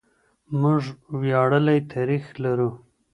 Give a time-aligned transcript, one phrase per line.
[0.61, 0.83] موږ
[1.21, 2.69] وياړلی تاريخ لرو.